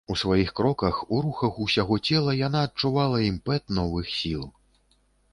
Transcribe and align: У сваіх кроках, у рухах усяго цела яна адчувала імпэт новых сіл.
У 0.13 0.15
сваіх 0.19 0.51
кроках, 0.59 1.01
у 1.17 1.17
рухах 1.25 1.59
усяго 1.65 1.97
цела 2.11 2.33
яна 2.47 2.61
адчувала 2.69 3.19
імпэт 3.25 3.63
новых 3.79 4.09
сіл. 4.15 4.47